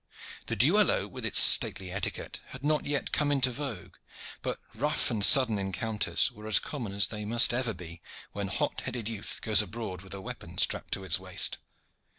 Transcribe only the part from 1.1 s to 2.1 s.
its stately